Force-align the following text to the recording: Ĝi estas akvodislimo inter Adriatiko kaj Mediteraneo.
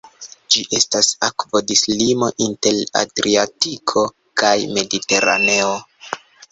Ĝi 0.53 0.61
estas 0.77 1.09
akvodislimo 1.27 2.31
inter 2.47 2.81
Adriatiko 3.03 4.09
kaj 4.45 4.59
Mediteraneo. 4.79 5.75